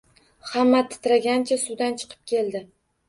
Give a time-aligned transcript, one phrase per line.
[0.51, 2.65] Hamma titragancha suvdan chiqib keldi